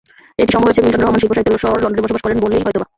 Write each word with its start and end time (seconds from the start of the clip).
এটি 0.41 0.51
সম্ভব 0.53 0.67
হয়েছে 0.69 0.83
মিলটন 0.85 1.01
রহমান 1.03 1.19
শিল্প-সাহিত্যের 1.21 1.63
শহর 1.63 1.81
লন্ডনে 1.83 2.03
বসবাস 2.03 2.21
করেন 2.23 2.37
বলেই 2.45 2.63
হয়তবা। 2.65 2.85